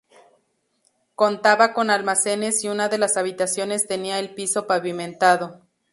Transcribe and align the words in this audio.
Contaba 1.13 1.73
con 1.75 1.91
almacenes 1.91 2.63
y 2.63 2.69
una 2.69 2.89
de 2.89 2.97
las 2.97 3.17
habitaciones 3.17 3.85
tenía 3.85 4.17
el 4.17 4.33
piso 4.33 4.65
pavimentado. 4.65 5.61